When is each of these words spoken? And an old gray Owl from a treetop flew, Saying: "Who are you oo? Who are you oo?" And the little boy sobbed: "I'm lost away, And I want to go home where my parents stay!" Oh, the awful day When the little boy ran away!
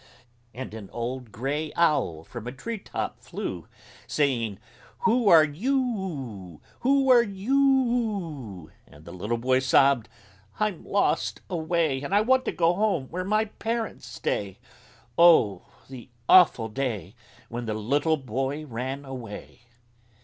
And 0.51 0.73
an 0.73 0.89
old 0.91 1.31
gray 1.31 1.71
Owl 1.75 2.23
from 2.23 2.47
a 2.47 2.51
treetop 2.51 3.19
flew, 3.21 3.67
Saying: 4.07 4.57
"Who 5.01 5.29
are 5.29 5.43
you 5.43 5.77
oo? 5.79 6.61
Who 6.79 7.11
are 7.11 7.21
you 7.21 7.55
oo?" 7.61 8.71
And 8.87 9.05
the 9.05 9.11
little 9.11 9.37
boy 9.37 9.59
sobbed: 9.59 10.09
"I'm 10.59 10.83
lost 10.83 11.41
away, 11.51 12.01
And 12.01 12.15
I 12.15 12.21
want 12.21 12.45
to 12.45 12.51
go 12.51 12.73
home 12.73 13.09
where 13.11 13.23
my 13.23 13.45
parents 13.45 14.07
stay!" 14.07 14.57
Oh, 15.19 15.67
the 15.87 16.09
awful 16.27 16.67
day 16.67 17.13
When 17.47 17.67
the 17.67 17.75
little 17.75 18.17
boy 18.17 18.65
ran 18.65 19.05
away! 19.05 19.61